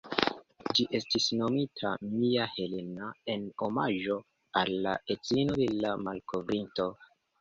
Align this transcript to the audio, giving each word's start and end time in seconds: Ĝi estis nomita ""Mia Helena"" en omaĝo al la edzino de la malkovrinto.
Ĝi 0.77 0.85
estis 0.99 1.27
nomita 1.41 1.91
""Mia 2.15 2.47
Helena"" 2.55 3.09
en 3.35 3.45
omaĝo 3.67 4.19
al 4.63 4.73
la 4.87 4.95
edzino 5.17 5.59
de 5.63 5.69
la 5.85 5.97
malkovrinto. 6.09 6.89